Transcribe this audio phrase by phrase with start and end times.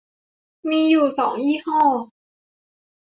[0.69, 1.79] มีอยู่สองยี่ห้อ